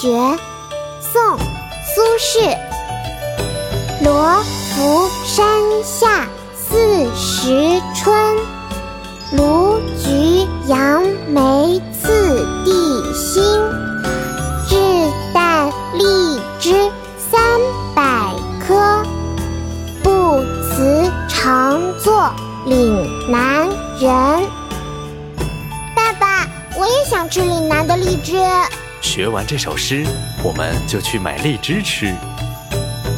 [0.00, 0.08] 绝，
[1.00, 1.38] 宋，
[1.94, 2.56] 苏轼。
[4.02, 4.42] 罗
[4.74, 5.46] 浮山
[5.84, 8.36] 下四时春，
[9.32, 13.42] 卢橘杨梅次第新。
[14.70, 16.90] 日啖荔枝
[17.30, 17.40] 三
[17.94, 18.32] 百
[18.66, 19.04] 颗，
[20.02, 22.32] 不辞长作
[22.64, 23.68] 岭南
[24.00, 24.10] 人。
[25.94, 26.46] 爸爸，
[26.78, 28.36] 我也想吃岭南的荔枝。
[29.02, 30.04] 学完这首诗，
[30.42, 32.14] 我们就去买荔枝吃。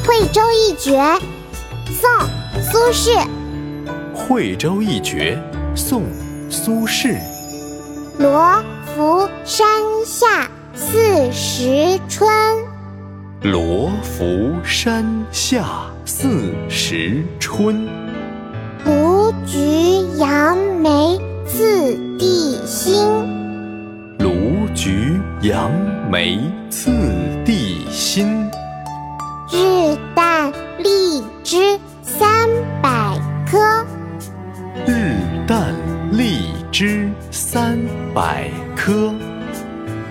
[0.05, 0.99] 惠州一绝，
[1.87, 2.11] 宋·
[2.63, 3.29] 苏轼。
[4.13, 5.39] 惠州一绝，
[5.77, 6.03] 宋·
[6.51, 7.19] 苏轼。
[8.19, 9.67] 罗浮山
[10.05, 12.29] 下四时春。
[13.43, 15.65] 罗浮山下
[16.07, 17.87] 四时春。
[18.87, 21.21] 卢橘杨梅
[25.45, 25.71] 杨
[26.11, 26.91] 梅次
[27.45, 28.49] 第新。
[29.53, 32.49] 日啖荔枝三
[32.81, 33.85] 百颗，
[34.87, 35.75] 日啖
[36.13, 37.79] 荔枝三
[38.15, 39.13] 百颗。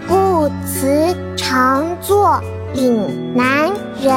[0.08, 2.40] 不辞常作
[2.76, 4.14] 岭南人。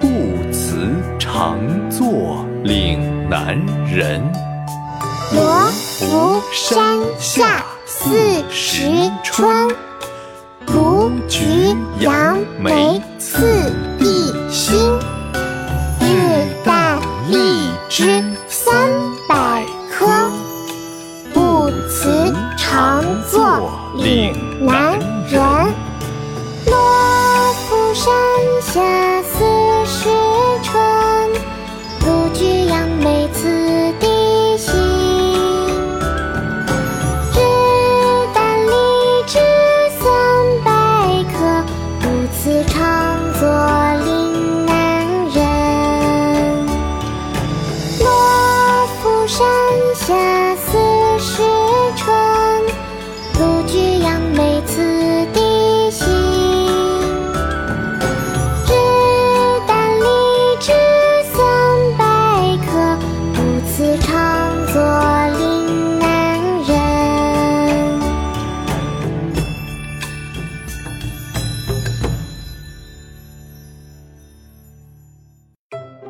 [0.00, 0.08] 不
[0.50, 1.58] 辞常
[1.90, 4.22] 作岭南人。
[5.34, 7.62] 罗浮山下
[8.04, 8.88] 四时
[9.22, 9.68] 春。
[10.66, 14.98] 卢橘杨梅次第新，
[16.00, 18.74] 日啖荔枝三
[19.28, 20.04] 百颗，
[21.32, 24.34] 不辞长作岭
[24.66, 24.98] 南
[25.28, 25.40] 人。
[26.66, 28.12] 罗浮山
[28.60, 28.80] 下